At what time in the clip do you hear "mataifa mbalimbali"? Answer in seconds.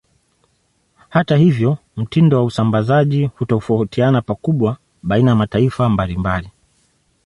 5.35-6.51